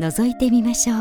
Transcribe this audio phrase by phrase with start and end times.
[0.00, 0.96] 覗いてみましょう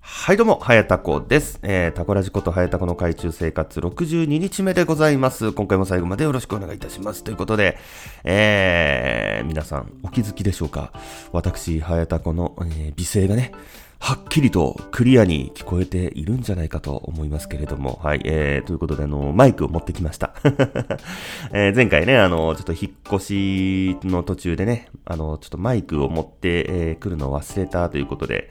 [0.00, 1.60] はいどうも、はやたこです。
[1.62, 5.52] えー、タコラジコとはやたこの海中生活62日目でございます。
[5.52, 7.22] 今回も最後までよろしくお願いいたします。
[7.22, 7.78] ということで、
[8.24, 10.92] えー、皆さんお気づきでしょうか？
[11.30, 13.52] 私、はやたこの、えー、美声がね、
[13.98, 20.34] はっきりとクリアに聞こえているんじゃないかと思いますけれども、はい、えー、ということで、あの、マイクを持ってきました。
[21.52, 28.50] えー、前回ね、あの、ちょっと引っ越しの途中でね、あの、ちょっとマイクを持って、えー、来るのを忘れたということで、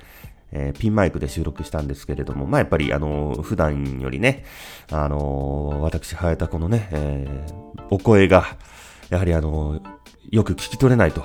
[0.52, 4.46] えー、ピンマイクで収録したんですけれども、まあ、やっぱり、あの、普段よりね、
[4.92, 8.46] あの、私、はやたこのね、えーお声が、
[9.10, 9.80] やはりあの
[10.32, 11.24] よく聞き取れないと。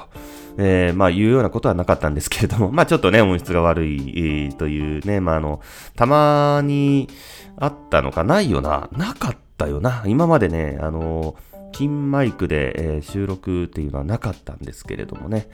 [0.63, 5.61] えー、まあ、いうようなことはなかったんですけれども、 まあ、ちょっとね、音質が悪い、というね、まあ、あの、
[5.97, 7.09] たまに
[7.57, 10.05] あったのかないよな、なかったよな。
[10.07, 11.35] 今までね、あの
[11.73, 15.49] ピンマイクで、えー、収録っていうのはなかったんですけれどもね、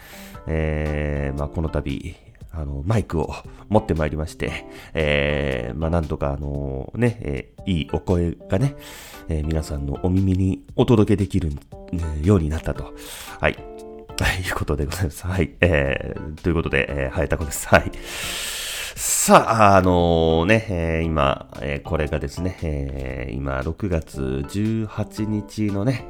[0.46, 2.16] えー、まあ、この度、
[2.52, 3.32] あの、マイクを
[3.68, 8.76] 持ってまいりまして、えー、まあ、なんとかあのね、えー、いいお声がね、
[9.28, 11.52] えー、皆さんのお耳にお届けできる、
[12.24, 12.94] ようになったと。
[13.40, 13.56] はい。
[14.16, 15.26] と いうことでございます。
[15.26, 15.50] はい。
[15.60, 17.68] えー、ということで、えー、はやたこです。
[17.68, 17.92] はい。
[18.94, 26.06] さあ、あのー、ね、えー、今、えー、これがですね、えー、今、6月18日のね、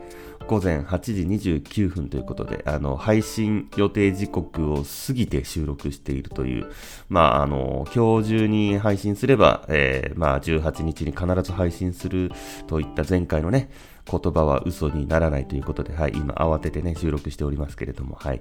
[0.46, 1.22] 午前8時
[1.58, 6.70] 29分ということで、あの、配信予定時刻を過ぎて収録しているという、
[7.08, 12.30] まあ、あの、今日中に配信すれば、えー、まあ、18日に必ず配信する
[12.68, 13.70] といった前回のね、
[14.08, 18.40] 言葉は嘘にならないということで、はい、今慌ててね、収録しておりますけれども、はい。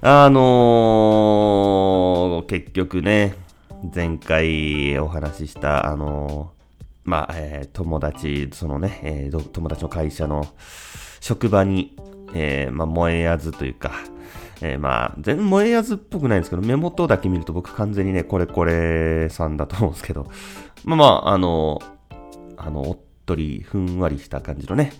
[0.00, 3.36] あのー、結局ね、
[3.94, 10.44] 前回お話しした、あのー、まあ、えー、友達、そのね、えー、友達の会社の、
[11.20, 11.96] 職場に、
[12.34, 13.92] えー、まあ、燃えやずというか、
[14.62, 20.30] えー、まあ、全然燃えやずっぽくないんですけど、目元だけ見ると僕完全にね、これこれさんだと思うんですけど、
[20.84, 21.80] まあまあ、あの、
[22.56, 24.92] あの、おっとり、ふんわりした感じのね、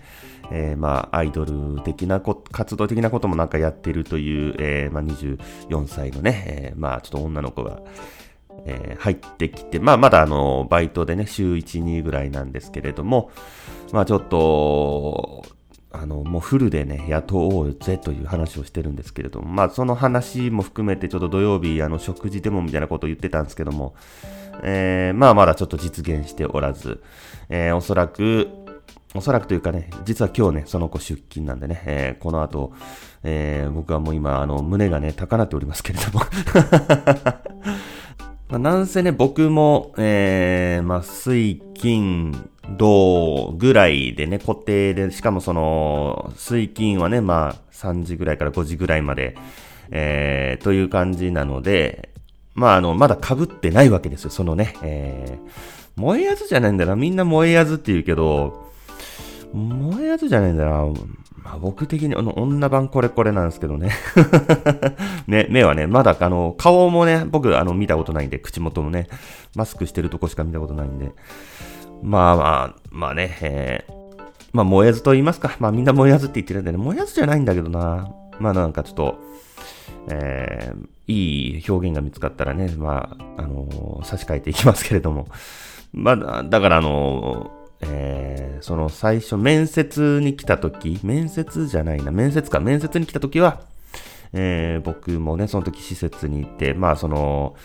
[0.51, 7.81] えー、まあ、アイドル的なこ、活動的なこともなんかやってるという、えー、まあ、24歳のね、えー、まあ、ちょっと女の子が、
[8.65, 13.31] えー、入ってきて、まあ、まだあの、バイトでね、週1、2ぐらいなんですけれども、
[13.93, 15.45] まあ、ちょっと、
[15.93, 23.95] あの、もうフルでね、雇おうぜという話をしてるんですけれども、まあその話も含めてちょっと土曜日、あの、食事でもみたいなことを言ってたんですけども、
[24.63, 27.01] えー、まあまだちょっと実現しておらず、
[27.49, 28.49] えー、おそらく、
[29.13, 32.71] おそらくというかね、実は今日ね、その子出勤なんでね、えー、この後、
[33.23, 36.21] えー、僕はもう今、あの、胸がね、高鳴っておりますけれども。
[38.47, 49.35] まあ、なんせね、僕も、えー、まあ、水、金、銅ぐらいでね、固定で、しかもその、水金はね、まあ、3時ぐらいから5時ぐらいまで、
[49.91, 52.09] えー、という感じなので、
[52.53, 55.49] まあ、あの、まだ被ってないわけですよ、そのね、えー、
[55.95, 58.71] 燃えやつじゃないんだな、みんな燃えやつって言うけど、
[59.53, 60.85] 燃えやつじゃないんだな、
[61.43, 63.91] まあ、僕的に、あの、女版これこれなんですけどね。
[65.27, 69.07] ね、目はね、まだ、あの、顔もね、僕、あの、見たことないんで、口元もね、
[69.55, 71.11] マスクしてるとこしか見たことないんで。
[72.01, 73.93] まあまあ、まあね、えー、
[74.53, 75.55] まあ、燃えずと言いますか。
[75.59, 78.13] まあ、みんな燃えずって言ってるんでね、燃えずじゃないんだけどな。
[78.39, 79.19] まあ、なんかちょっと、
[80.09, 85.27] えー、いい表現が見つかったらね、まあ、あのー、差し替えていきますけれども。
[85.93, 93.61] まあ、だからあのーえー、その最初、面接に来た時、面接じゃないな、面接か、面接に来た時は、
[94.33, 97.55] えー、僕もね、その時施設に行って、まあ、その、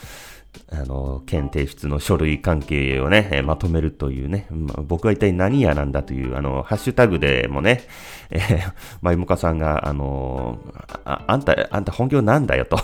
[0.71, 7.83] あの、県提出の書類関係をね、まとめるというね、まあ、僕は一体何やなんだという、あの、ハッシュタグでもね、
[8.31, 10.59] えー、まゆもかさんが、あの
[11.05, 12.77] あ、あんた、あんた本業なんだよと。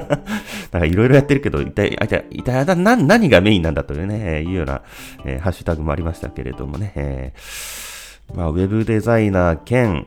[0.72, 4.82] なんかいろいろやってるけど、一体、一体、一体、な、何がメインなんだというね、えー、いうような、
[5.24, 10.06] えー、ハッシュタグもありましたけれどもね、えー、まあ、ウェブデザイナー兼、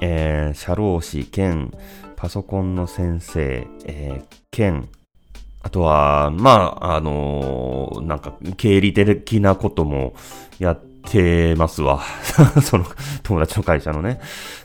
[0.00, 1.72] えー、社労士兼、
[2.16, 4.88] パソコンの先生、えー、兼、
[5.62, 10.14] あとは、まあ、あのー、なんか、経理的なことも
[10.58, 12.00] やってますわ。
[12.62, 12.84] その
[13.22, 14.20] 友達の会社のね。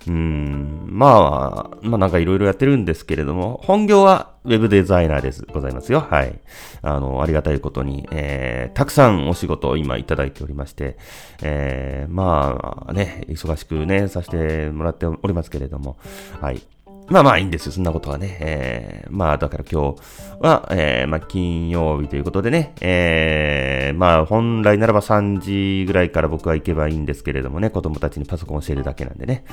[0.07, 0.85] うん。
[0.87, 5.45] まあ、まあなんかいろいろやってるんですけれども、本業はウェブデザイナーです。
[5.51, 6.05] ございますよ。
[6.09, 6.39] はい。
[6.81, 10.97] あの、ありがたいことに、えー、たくさんお仕事を今いただいておりまして、
[11.41, 15.97] えー、まあね、忙しくね、させてもらっておりますけれども、
[16.39, 16.61] はい。
[17.07, 18.37] まあまあいいんですよ、そんなことはね。
[18.41, 20.01] えー、まあだから今日
[20.39, 29.45] は、えー、まあ金曜日ということでね、えー、まあ本来ならば3時ぐらいから僕は行けばいいんですけれどもね、子供たちにパソコン教えるだけなんでね。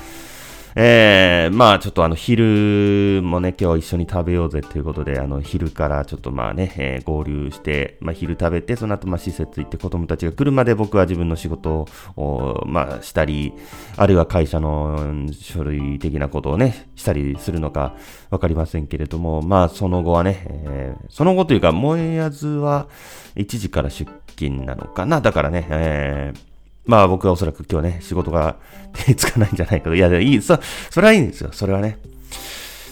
[0.75, 13.53] えー、まあちょっとあの昼もね、今日一緒に食べようぜということで、あの昼からちょっとまあね、えー、合流して、まあ昼食べて、その後まあ施設行って子供たちが来るまで僕は自分の仕事を、まあしたり、
[13.97, 17.95] あるいは会社の書類的なことをね、したりするのか
[18.31, 22.87] わかりませんけれども、まあその後はね、えー、その後というか、燃えやずは
[23.35, 25.21] 1時から出勤なのかな。
[25.21, 26.52] だからね、えー
[26.85, 28.57] まあ僕はおそらく今日ね、仕事が
[28.93, 29.95] 手につかないんじゃないかと。
[29.95, 30.59] いや、いい、そ、
[30.89, 31.49] それはいいんですよ。
[31.51, 31.97] それはね。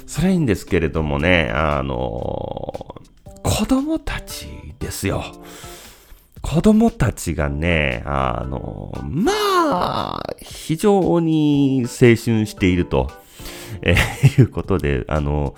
[0.08, 2.96] それはいいんですけれどもね、あの
[3.44, 4.48] 子供たち
[4.80, 5.24] ですよ。
[6.42, 13.12] 子供たちがね、あのまあ、非常に青春していると、
[13.84, 15.56] えー、いうことで、あの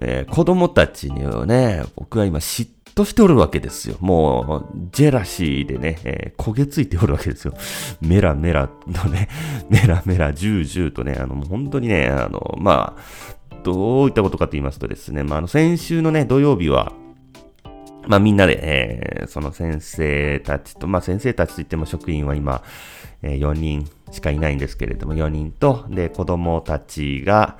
[0.00, 2.68] えー、子供たちにはね、僕は今嫉
[2.98, 3.96] としておるわけですよ。
[4.00, 7.54] もう、ジェラシーでね、えー、焦げついておるわけですよ。
[8.00, 9.28] メラメラとね、
[9.70, 16.92] メラメラ、ジュージューとね、あの、本当にね、あの、まあ、どういったことかと言いますとですね、まあ、あの、先週のね、土曜日は、
[18.08, 22.62] まあみんなで、えー、その先生たちと、まあ先生たちといっても職員は今、
[23.22, 27.58] えー、4人しかいないんですけれども、4人と、で、子供たちが、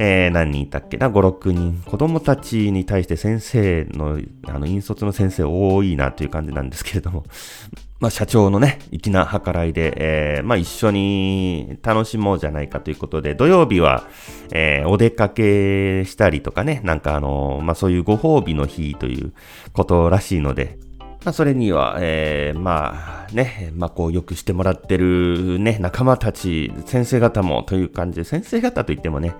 [0.00, 1.82] えー、何人いたっけな、5、6人。
[1.84, 7.24] 子供たちに対して先生の、あの、引率の先生多いなという感じなんですけれども、
[7.98, 14.06] まあ、社長のね、粋な計らいで、えー、まあ、一緒に楽しもうじゃないかということで、土曜日は、
[14.52, 19.32] えー、お出かけしたりとかね、なんかあの、まあ、そういうご褒美の日という
[19.72, 20.78] ことらしいので、
[21.24, 29.34] まあ、それには、えー、まあね、まあこうよくしてもらってるね、仲間たち、先生方もという感じで、先生方といってもね、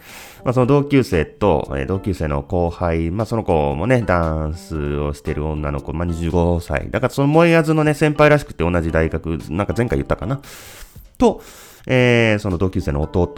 [0.44, 6.90] まあその同級生と、えー、同級生の後輩、まあその子もね、ダンスをしてる女の子、まあ25歳。
[6.90, 10.40] だからその燃えやずのね、先輩らしくて同じ大学、なんか前回言ったかな？
[11.16, 11.40] と、
[11.86, 13.28] えー、その同級生の弟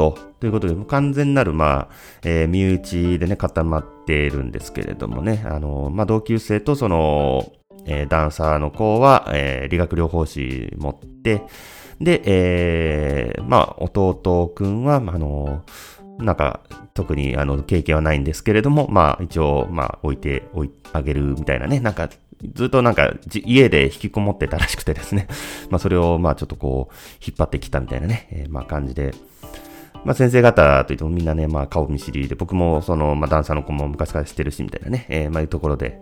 [0.41, 1.95] ということで、完全なる、まあ、
[2.25, 7.53] えー、身内でね、固まっているんですけれどもね、あの、まあ、同級生とその、
[7.87, 11.43] えー、ダンサーの子は、えー、理学療法士持って、
[12.01, 15.65] で、えー、まあ、弟くんは、あの、
[16.19, 16.61] なんか、
[16.95, 22.09] 特に、あの、経験はないんですけれども、まあ、一応、まあ、置いて、置い、あげるみたいなね、なんか、
[22.55, 23.13] ずっとなんか、
[23.45, 25.29] 家で引きこもってたらしくてですね、
[25.71, 26.95] まあ、それを、まあ、ちょっとこう、
[27.25, 29.13] 引っ張ってきたみたいなね、えー、まあ、感じで、
[30.05, 36.01] まあ、先生方といってもみんなね、まあ、顔見知りで、僕も、その、まあ、ダンサーの子も昔から知ってるし、みたいなね、えー、まあ、いうところで、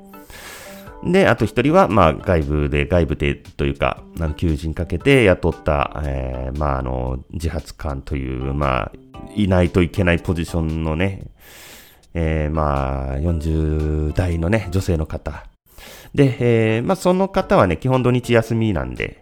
[1.04, 8.92] で、あと一人は、まあ、外部で、外部でというか、あの、求人かけて雇った、えー、まあ、あの、自発官という、まあ、
[9.34, 11.22] いないといけないポジションのね、
[12.14, 15.44] えー、まあ、40代のね、女性の方。
[16.14, 19.20] で、えー、まあ、その方はね、基本土日休みなんで、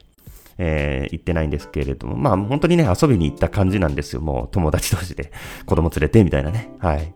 [0.59, 4.23] えー、行ってないんですけれども、まあ、本当にね、遊びに行った感じなんですよ。
[4.23, 5.31] もう、友達同士で、
[5.67, 6.71] 子供連れて、みたいなね。
[6.79, 7.13] はい。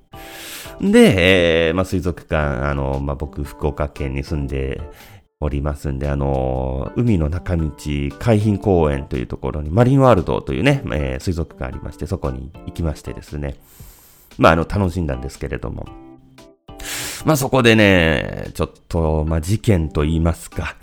[0.81, 4.81] で、えー、まあ、水族館、あの、まあ、僕、福岡県に住んで
[5.39, 7.71] おりますんで、あの、海の中道
[8.19, 13.57] 海浜公園というところに、マリンワールドというね、えー、水族館ありまして、そこに行きましてですね、
[14.39, 15.87] まあ、あの、楽しんだんですけれども、
[17.27, 20.77] まあ、そこでね、ちょっと、まあ、事件と言いますか、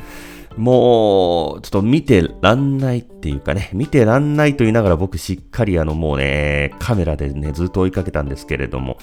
[0.58, 8.98] もう、ちょっと見てらんないっていうかね、見てらんないと言いながら僕しっかりあのもうね、カメラでね、ずっと追いかけたんですけれども、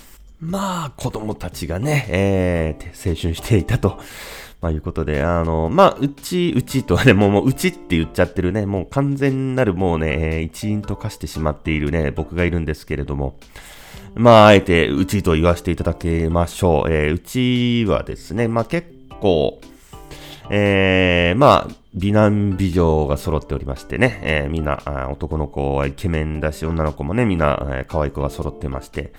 [0.44, 3.98] まあ、子供たちがね、えー、青春していたと。
[4.60, 13.36] まあ、いうことで、あの、まあ、うち、うちとはね、もう、もう、うちって言っちゃってるね、もう完全なるもうね、一員と化してしまっているね、僕がいるんですけれども、
[14.14, 16.90] まあ、あえて、うちと言わせていただきましょう。
[16.90, 18.88] えー、うちはですね、まあ結
[19.20, 19.60] 構、
[20.50, 29.12] えー、まあ、美男美女が揃っておりましてね、えー、みんな、男の子はイケメンだし、女の子もね、みんな、えー、可愛い子が揃ってまして、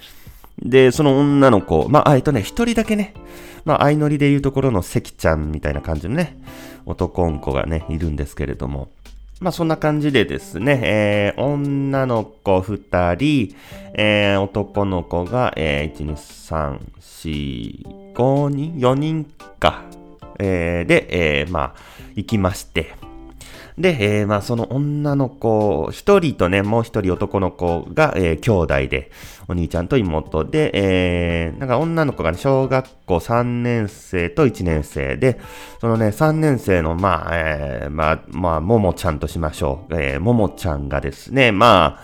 [0.59, 3.13] で、その女の子、まあ、えっとね、一人だけね、
[3.65, 6.37] まあ、相乗りでいうところの関ちゃんみたいな感じのね、
[6.85, 8.89] 男の子がね、いるんですけれども、
[9.41, 13.55] まあ、そんな感じでですね、えー、女の子二人、
[13.93, 16.79] えー、男の子が、えー、1、2、3、
[18.13, 19.25] 4、5人 ?4 人
[19.59, 19.83] か。
[20.39, 21.75] えー、で、えー、まあ、
[22.15, 22.93] 行きまして、
[23.77, 29.11] で、えー、まあその女の子、一人とね、もう一人男の子が、えー、兄弟で、
[29.47, 35.39] お兄ちゃんと妹で、えー、なんか女の子がね、小学校3年生と1年生で、
[35.81, 39.95] そのね、3年生の、まあ、えー、まあ、まあ、ももちゃんとしましょう。
[39.95, 42.03] えー、ももちゃんがですね、まあ、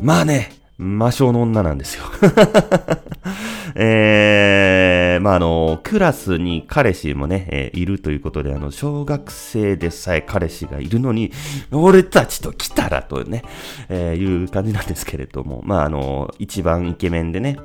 [0.00, 2.04] まあね、魔性の女なんですよ
[3.78, 11.30] えー、まあ、あの、クラスに彼氏もね、えー、いるということで、あの、小学生でさえ彼氏がいるのに、
[11.70, 13.42] 俺たちと来たらとね、
[13.90, 17.58] えー、いう感じなんですけれども、まあ、あの、一番イケメンでね、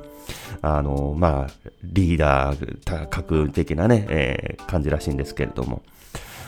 [0.60, 5.82] あの、まあ、リーダー、格的なね、えー、感じらしいんですけれども、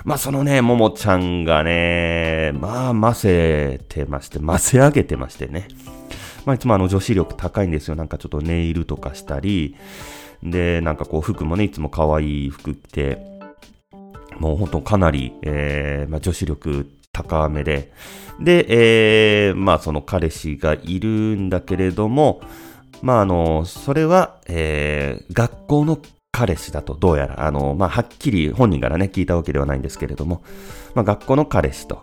[0.05, 5.69] まあそのね、ももちゃんがね、まあ、ませてまして、ませ上げてましてね。
[6.45, 7.97] まあいつもあの女子力高いんですよ。
[7.97, 9.77] なんかちょっとネイルとかしたり、
[10.43, 13.19] で、なんかこう服もね、いつも可愛い服着て、
[14.39, 17.93] もう本当かなり、えー、まあ女子力高めで、
[18.41, 22.41] で、えー、まあその彼氏がいるんだけれども、
[23.03, 25.99] まああの、それは、えー、学校の
[26.35, 30.43] 彼氏だと、どうやら、あの、まあ、はっきり本人からね、聞いたわけではないんですけれども、
[30.97, 32.03] まあ、学校の彼氏と。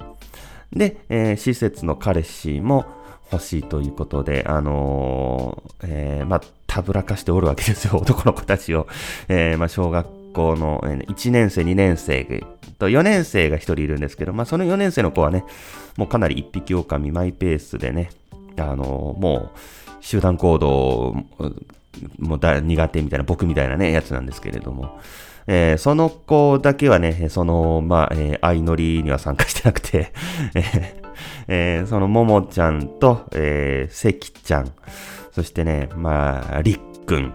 [0.71, 2.85] で、えー、施設の彼氏も
[3.31, 8.87] 欲しいということで、あのー、えー、まあ、たぶらかしておるわけですよ、 男の子たちを。
[9.27, 12.25] えー、まあ、小学校の1年生、2年生
[12.79, 15.43] と4年生が1人いるんですけど、まあ、その4年生の子はね、
[15.97, 18.09] もうかなり一匹狼マイペースでね、
[18.57, 19.59] あのー、もう、
[20.01, 21.15] 集団行動
[22.19, 24.99] もだ苦手みたいな、僕みたいなね、やつなんですけれども、
[25.47, 30.13] えー、その子だけはね、その、まあ、えー、相乗りには参加してなくて。
[30.55, 31.00] えー、
[31.47, 34.71] えそのももちゃんと、えー、せきちゃん、
[35.31, 37.33] そしてね、まあ、りっくん、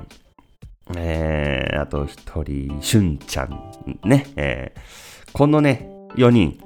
[0.96, 6.58] えー、あと一人、しゅんちゃん、ね、えー、このね、4人、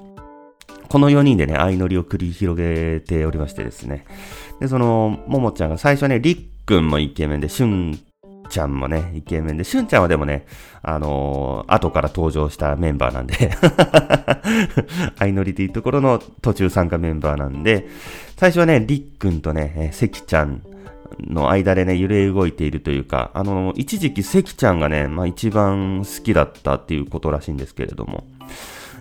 [0.88, 4.04] この4人でね、相乗りを繰り広げておりましてですね。
[4.60, 7.98] で、その、ももちゃんが最初ね、りっくんもイケメンで、しゅん
[8.50, 10.44] ちゃんもね、イケメンで、しゅんちゃんはでもね、
[10.82, 13.50] あのー、後から登場したメンバーなんで
[15.18, 17.88] 相乗りでいうところの途中参加メンバーなんで、
[18.36, 20.62] 最初はね、りっくんとね、せきちゃん
[21.20, 28.24] の間でね、揺れ動いているというか、あのー、一時期せきちゃんがね、まあ一番好きだったっていうことらしいんですけれども、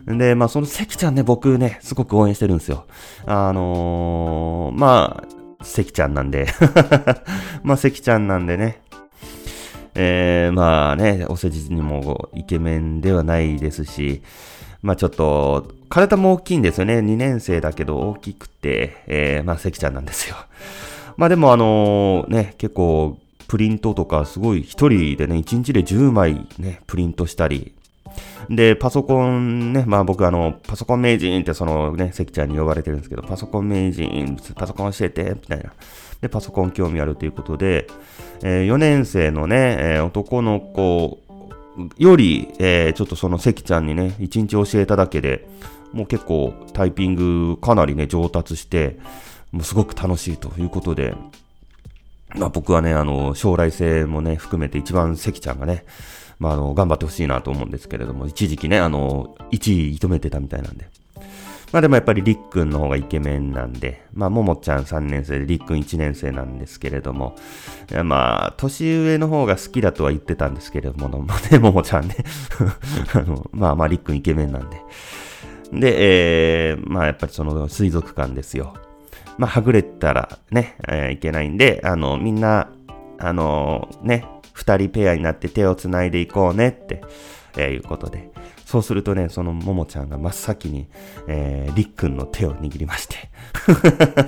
[0.05, 2.85] で、まあ、その関ちゃんね、僕ね、すごく応援してるんですよ。
[3.25, 6.47] あのー、まあ、関ちゃんなんで
[7.63, 8.81] まあ、関ちゃんなんでね。
[9.95, 14.21] えー、まあね、お世辞にもイケメンではないですし、
[14.81, 16.99] まあちょっと、体も大きいんですよね。
[16.99, 20.35] 2年生だけど大きくて、えー、まあ関ちゃんなんですよ。
[21.17, 23.17] まあでもあのね、結構、
[23.47, 27.73] プリントとかすごい一人でね、1日で10枚ね、プリントしたり、
[28.49, 35.71] で、パソコンね、まあ僕あの、パソコン名人ってそのね、関ちゃんに呼ばれてるんですけど、パソコン名人、パソコン教えて、みたいな。
[36.21, 37.87] で、パソコン興味あるということで、
[38.43, 41.19] えー、4年生のね、えー、男の子
[41.97, 45.47] より、えー、ちょっとその関ちゃんにね、1日教えただけで、
[45.93, 48.99] もう結構タイピングかなりね、上達して、
[49.51, 51.15] もうすごく楽しいということで、
[52.35, 55.85] まあ僕はね、あの、将来性もね、含めて一番関ちゃんがね、
[56.39, 60.89] まあ、あの、頑張ってほしいなと思うんですけれども、一時期ね、あの、1位射止めてたみたいなんで。
[61.71, 67.35] まあでもやっぱりりっくんの方がイケメンなんで、まあももちゃん3年生でりっくん1年生なんですけれども、
[68.03, 72.15] まあ、年上の方が好きだとは言ってたんですけれども、まあね、ももちゃんね
[73.13, 74.81] あの、まあまありっくんイケメンなんで。
[75.71, 78.73] で、えー、まあやっぱりその水族館ですよ。
[79.37, 82.69] まあはぐれたらね、えー、いけないんで、あの、みんな、
[83.19, 87.01] あのね、二人ペアになって手を繋いでいこうねって、
[87.57, 88.31] えー、いうことで。
[88.69, 90.89] そうするとね、そのももちゃんが真っ先に、
[91.27, 93.31] えー、りっくんの手を握りまして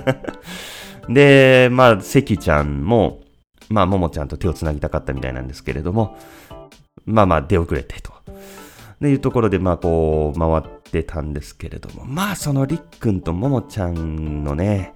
[1.08, 3.20] で、まあ、関ちゃんも、
[3.68, 6.16] まあ、ももちゃんと手を繋ぎたかったみたいなんですけれども、
[7.04, 8.12] まあまあ、出遅れてと。
[9.00, 14.94] でいうところで、まあ、こう、回ってたんですけれども、まあ、そのりっくんとももちゃんのね、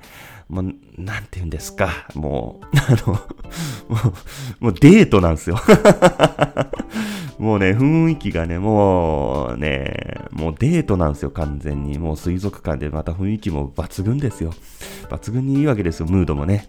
[0.49, 0.65] もう、
[0.99, 3.21] なんて言うんですか、もう、 あの、も
[4.61, 5.57] う、もうデートなんですよ。
[7.39, 11.99] もうね、雰囲気がね、もうね、もうデートなんですよ、完全に。
[11.99, 14.53] もう水族館でまた雰囲気も抜群ですよ。
[15.11, 16.69] 抜群にいいわけですよ、ムードもね。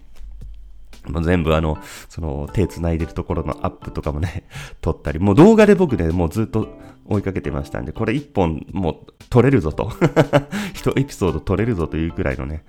[1.10, 1.78] もう全部あの、
[2.10, 4.44] その手繋いでるところのアップとかもね、
[4.82, 6.68] 撮ったり、もう動画で僕ね、もうずっと
[7.08, 9.92] 追いかけてましたんで、これ一本もう撮れるぞと。
[10.74, 12.64] 一エピソード撮れるぞというくらいのね、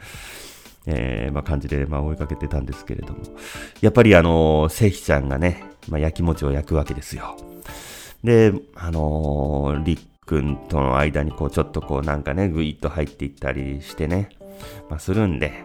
[0.90, 3.21] えー、まあ、感じで、まあ、追いかけてたんですけれども。
[3.80, 7.37] やっぱりあの、セヒちゃんがね、まあ、焼き餅を焼くわけですよ。
[8.25, 14.28] で、あのー、りっ君との間にこうちょっとこうなんかね、ぐいっと入っていったりしてね、
[14.90, 15.64] まあするんで、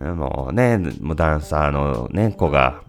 [0.00, 2.82] もうね、もうダンサーのね、子が、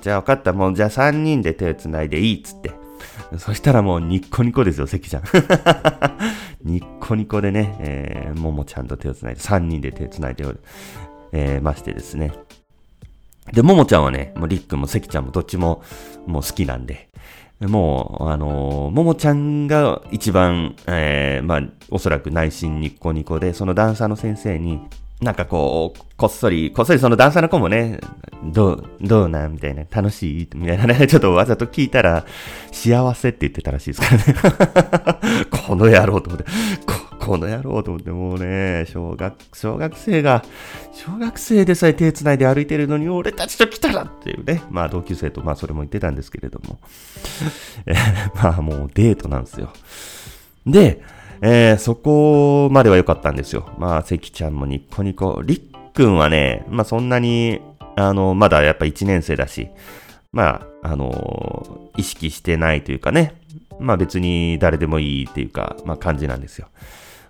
[0.00, 2.70] じゃあ分かった、もうじゃあ3人で手を繋いでいいっつって。
[3.38, 5.22] そしたらもうニッコニコですよ、関ちゃん。
[6.66, 10.60] ニッコニコでね、えー、ももちゃんと手を繋いで、3人で手を繋いでおる、
[11.32, 12.32] えー、ましてですね。
[13.52, 15.82] で、ももちゃんはね、もうりっくんも関ちゃんもどっちも
[16.26, 17.08] もう好きなんで、
[17.60, 24.80] もう、あのー、ももちゃんが一番、えー、まあ、おそらく内心ニッコニコで、そのダンサーの先生に、
[25.20, 28.00] なんかこう、こっそり、こっそりそのダンサーの子もね、
[28.44, 32.26] どう、どうなんみたいな、楽しいみたいなね、ちょっとわざと聞いたら、
[32.70, 35.46] 幸せって言ってたらしいですからね。
[35.66, 36.44] この野郎と思って、
[36.84, 40.44] こ、この野郎と思って、もうね、小学、小学生が、
[40.92, 44.62] 小学生でさえ手繋いで歩いてるのに、俺たちと来たらっていうね。
[44.70, 46.78] まあ同級生と、まあそれも言ってたんですけれども。
[47.86, 47.94] え
[48.34, 49.72] まあもうデートなんですよ。
[50.66, 51.02] で、
[51.42, 53.68] えー、そこまでは良かったんですよ。
[53.78, 55.42] まあ、関ちゃんもニッコニコ。
[55.44, 57.60] りっくんはね、まあそんなに、
[57.96, 59.68] あの、まだやっぱ1年生だし、
[60.32, 63.40] まあ、あの意識してないというかね、
[63.80, 66.68] まあ別に誰でもいいっていうか、まあ感じなんですよ。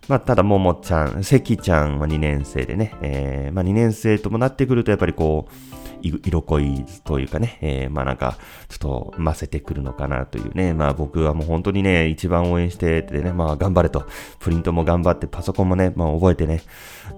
[0.08, 5.85] まあ、ただ、ももちゃん、関ちゃんは2年生でね、えー、まあ2年生ともなってくると、やっぱりこう、
[6.24, 8.36] 色恋というかね、えー、まあなんか、
[8.68, 14.06] ちょっと混ぜてくるのかなというね、まあ僕はもう本当にね、一番応援しててね、まあ頑張れと、
[14.40, 16.62] プリントも頑張って、パソコンもね、まあ覚えてね、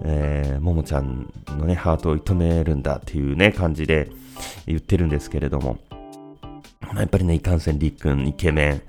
[0.02, 4.10] えー、ももちゃんのね、ハートを射止めるんだっていうね、感じで
[4.66, 5.78] 言ってるんですけれども、
[6.96, 8.82] やっぱりね、いかんせんりっくん、イケメン。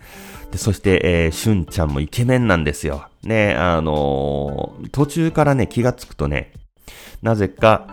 [0.51, 3.07] で、そして、えー、しゅんちゃんもイケメンなんですよ。
[3.23, 6.53] ね、あのー、途中からね、気がつくとね、
[7.21, 7.87] なぜか、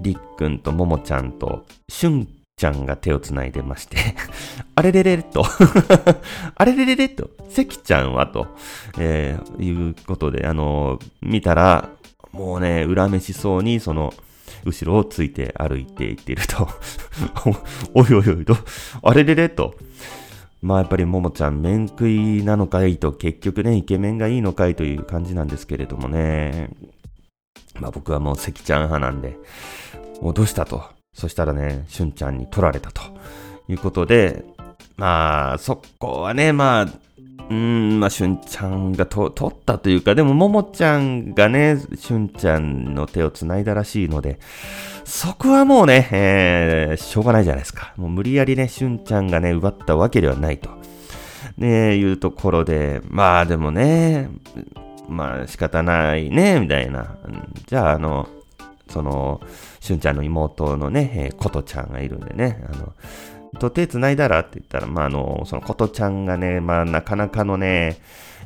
[0.00, 3.96] りっくんとももちゃんと、しゅんちゃんが手をつないでまして
[4.76, 5.44] あれれれと
[6.54, 8.46] あれれれれと、 せきちゃんはと、
[8.98, 11.90] えー、いうことで、あのー、見たら、
[12.32, 14.14] もうね、恨めしそうに、その、
[14.64, 16.68] 後ろをついて歩いていっていると
[17.94, 18.56] おいおいおいと、
[19.02, 19.74] あれれれと、
[20.62, 26.70] まあやっぱりももちゃん、面食いなのかいと、結局ね、イケメンがいいのかいという感じなんですけれどもね。
[27.80, 29.36] まあ僕はもう関ちゃん派なんで、
[30.20, 30.82] もうどうしたと。
[31.14, 33.02] そしたらね、しゅんちゃんに取られたと
[33.68, 34.44] いうことで、
[34.96, 36.86] まあ、そこはね、まあ、
[37.50, 44.38] うん、まあ、しゅんちゃんがと取ったというか、でも、ももちゃんがね、しゅんちゃんの手を繋いだらしいので、
[45.04, 47.92] そこはもうね、えー、しょうがないじゃないですか。
[47.96, 50.70] もう無理やりね、しゅんちゃんがね、奪ったわけではないと。
[51.58, 54.30] ね、いうところで、まあでもね、
[55.08, 57.16] まあ仕方ないね、みたいな。
[57.66, 58.28] じゃあ、あの、
[58.88, 59.40] その、
[59.80, 62.92] しゅんちゃんの妹のね、えー、ことちゃんがいるんでね、あの、
[63.58, 67.98] と手繋いだらって言ったら、まあ、あの、そのことちゃんがね、まあ、なかなかのね、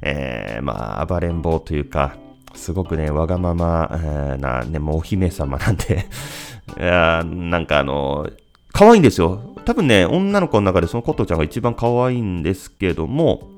[0.02, 2.16] えー、まあ、暴れん坊というか、
[2.54, 6.06] すごくね、わがまま、えー、な、ね、もうお姫様なんで
[6.78, 8.28] いやなんかあの、
[8.72, 9.54] 可愛いんですよ。
[9.64, 13.48] 多分ね、女の子の中でそのことちゃんが一番可愛いんですけども、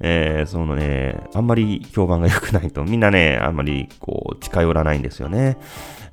[0.00, 5.58] えー、そのね、あんまり評判が良くないと、みんなね、あんまりこう、近寄らないんですよね。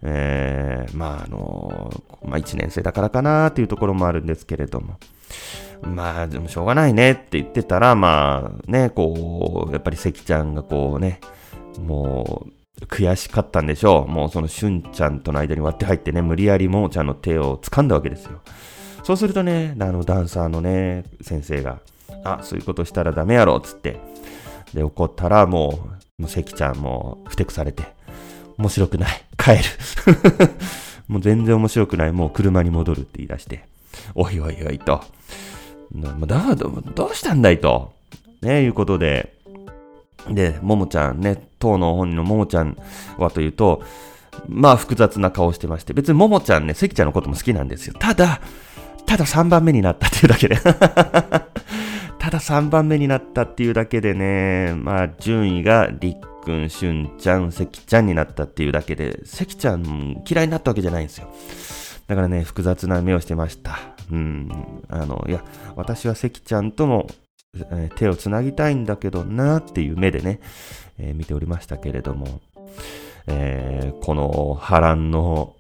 [0.04, 1.91] えー、まあ、あの、
[2.23, 4.97] まあ、1年生だからかなっていうところもあるんですけれども。
[5.82, 11.19] まあ、でもしょうがないねって言ってたら、まあ、ね、こう、やっぱり関ちゃんがこうね、
[11.80, 14.12] もう、悔しかったんでしょう。
[14.12, 18.41] もうそのしゅんちゃんとの間に割って入ってね、無理やりももちゃんの手を掴んだわけですよ。
[19.04, 21.80] そうするとね、あのダンサーのね、先生が、
[22.23, 23.99] あ、そういうことしたらダメやろ、つって。
[24.73, 25.80] で、怒ったらも
[26.17, 27.84] う、もう関ちゃんもふてくされて、
[28.58, 29.23] 面白くない。
[29.38, 29.60] 帰る。
[31.08, 32.12] もう全然面白くない。
[32.12, 33.63] もう車に戻るって言い出して、
[34.15, 35.01] おいおいおいと。
[35.95, 37.93] だ、どうしたんだいと。
[38.41, 39.34] ね、いうことで、
[40.30, 42.77] で、ももちゃんね、当の本人のももちゃん
[43.17, 43.82] はというと、
[44.47, 47.95] まあ複雑な顔してまして、別にももちゃんね、関ちゃんのことも好きなんですよ。
[47.97, 48.41] ただ、
[49.06, 50.58] ただ3番目になったっていうだけで
[52.19, 61.27] ただ3番目になったっていうだけでね、まあ順位がりっくん、しゅんちゃん、せきちゃんになったっていうだけで、せきちゃん嫌いになったわけじゃないんですよ。
[62.08, 63.77] だからね、複雑な目をしてました。
[64.12, 64.49] うん。
[64.88, 65.43] あの、いや、
[65.75, 67.08] 私はせきちゃんとも、
[67.53, 70.39] えー、手をつなぎたいんだけどなっていう目でね、
[70.97, 72.39] えー、見ておりましたけれども、
[73.27, 75.56] えー、この波乱の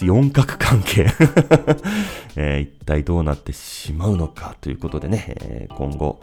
[0.00, 1.06] 四角関係
[2.36, 6.20] えー、一体どうなってしまうのかということでね、えー、今後、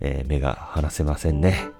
[0.00, 1.70] えー、目が離せませんね。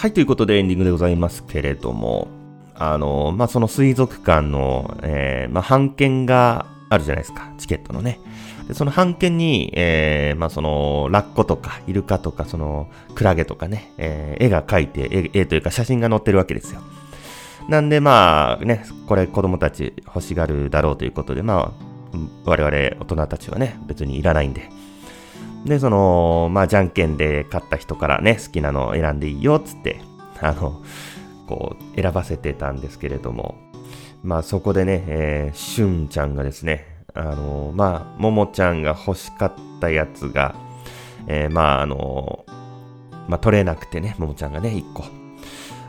[0.00, 2.28] はい、ということでエンディングでございますけれども、
[2.76, 8.20] あの、まあ、その水族館の、えー、まあ、半券があるじゃないですか、チケットのね。
[8.66, 16.80] でその半券に、えー、まあ、その、ラッコとか、イルカとか、その、クラゲとかね、えー、絵が描いて、絵、絵というか写真が載ってるわけですよ。
[17.68, 24.70] なんでまあね、これ子供たち欲しがるだろうということで、まあ、我々大人たちはね、別にいらないんで。
[25.66, 30.00] で、その、まあ、じゃんけんで買った人からね、好きなのを選んでいいよ、つって、
[30.40, 30.82] あの、
[31.46, 33.56] こう、選ばせてたんですけれども、
[34.22, 40.54] まあ、そこでね、えー、しゅんちゃんがですね、あの、まあ、ももちゃんが欲しかったやつが、
[41.26, 42.44] えー、まあ、あの、
[43.28, 45.04] まあ、取れなくてね、ももちゃんがね、1個。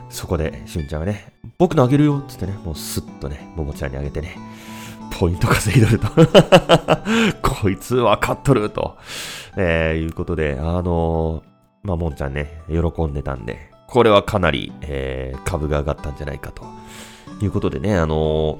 [0.08, 4.36] そこで、しゅんちゃんがね、僕のあげるよっつってね、もうスッとね、ももちゃんにあげてね、
[5.18, 6.08] ポイント稼いどると。
[7.42, 8.96] こいつわかっとると、
[9.56, 11.42] えー、いうことで、あのー、
[11.82, 16.62] まあ、もんちゃんね、喜んでたんで、これはかなり、えー、株が上がったんじゃないかと。
[17.44, 18.58] いうことでね、あの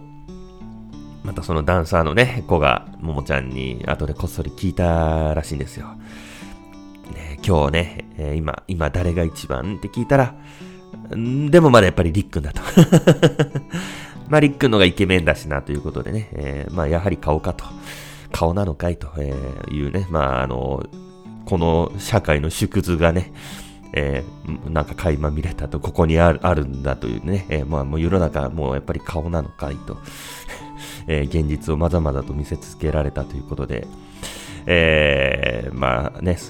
[1.24, 5.96] ー、またそのダンサーのね、子が、ももちゃんに後でこっそり聞いたらしいんですよ。
[7.12, 10.34] ね、今日ね、えー、今、今誰が一番って聞いたら、
[11.16, 12.62] んでもまだやっぱりリックンだと。
[14.28, 17.64] まあ、リックンのがイケメンだしなということでね、えー、まあ、やはり顔かと。
[18.32, 20.86] 顔なのかいというね、まあ、あの、
[21.44, 23.32] この社会の縮図がね、
[23.92, 29.98] えー、なんか垣間見れたと、ここにあるあるんだというね、えー、まあもう世の中もうやっぱり顔なのかいと、
[31.06, 33.86] えー、現実をまざまざと見せつけられたということで、
[34.66, 36.38] えー、まあね、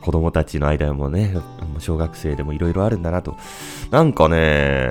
[0.00, 1.34] 子供たちの間もね、
[1.78, 3.36] 小学生でもいろいろあるんだなと。
[3.90, 4.88] なんかね、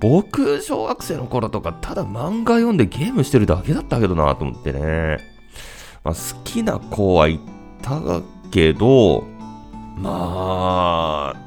[0.00, 5.18] 僕、小学生の頃とか、ただ漫画読んでゲームしてるだけだったけどなと思ってね。
[6.02, 7.40] まあ、好きな子はい
[7.80, 8.00] た
[8.50, 9.24] けど、
[9.96, 11.44] まあ、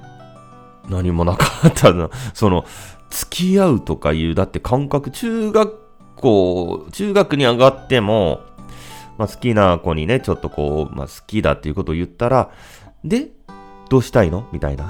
[0.89, 2.09] 何もなかったな。
[2.33, 2.65] その、
[3.09, 5.73] 付き合うとかいう、だって感覚、中学
[6.15, 8.41] 校、中学に上がっても、
[9.17, 12.49] まあ、好きな子にね、ちょっとこう、まあ、好きだっていうことを言ったら、
[13.03, 13.31] で、
[13.89, 14.47] どうしたいの？
[14.51, 14.89] みたいな。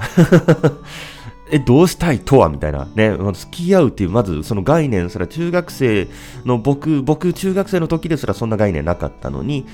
[1.50, 2.48] え、どうしたいとは？
[2.48, 2.86] みたいな。
[2.94, 6.08] ね、付き合うっていう、まずその概念すら、中学生
[6.44, 9.66] の僕、僕、中学生の時ですらそんな概念なかったのに、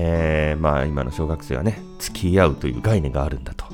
[0.00, 3.66] えー、まあ今の小学生はね、付き合うという概念があるんだと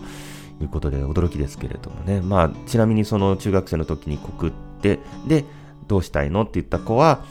[0.63, 2.23] いうことで驚きですけれどもね。
[2.23, 5.45] まあちなみにその中学生の時に告って、で、
[5.87, 7.25] どうしたいのって言った子は、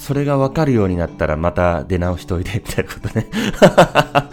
[0.00, 3.26] それがわかるようになったらまた出直しといて、みたいなことね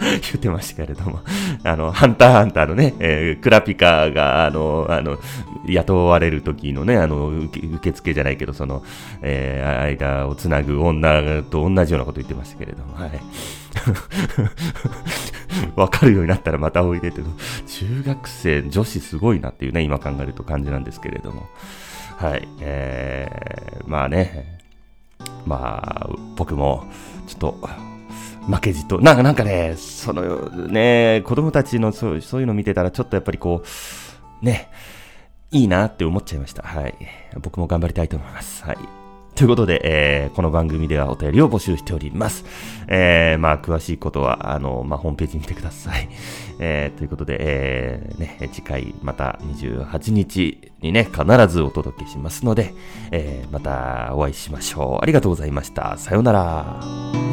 [0.00, 1.20] 言ってましたけれども
[1.62, 5.18] あの、ハンターハンターのね、えー、クラピカが、あの、あの、
[5.66, 8.82] 雇われる時のね、あの、受付じゃないけど、その、
[9.20, 13.20] えー、間をつなぐ女と同じようなこと言ってましたけれども、はい。
[15.76, 17.20] わかるようになったらまたおいでって、
[17.66, 21.46] 中学生、女子すごいなっていうね、今考えると感じなんですけれども。
[22.16, 22.48] はい。
[22.60, 24.57] えー、まあね、
[25.48, 26.84] まあ、僕も、
[27.26, 27.68] ちょっと、
[28.48, 33.62] 負けじと、なんかなんかね、そのね、子供たちのそうそういうの見てたら、ちょっとやっぱりこ
[34.42, 34.70] う、ね、
[35.50, 36.62] いいなって思っちゃいました。
[36.62, 36.94] はい。
[37.40, 38.64] 僕も頑張りたいと思います。
[38.64, 38.97] はい。
[39.38, 42.44] ということで、えー、この番組ではお便りを募集しております。
[42.88, 46.08] えー、まあ、詳しいことは、あの、まあ、ホームページ見てください。
[46.58, 52.74] えー、ということで、えー、ね、次回、また28日にね、必ずお届けしますので、
[53.12, 55.02] えー、またお会いしましょう。
[55.04, 55.96] ありがとうございました。
[55.98, 57.27] さようなら。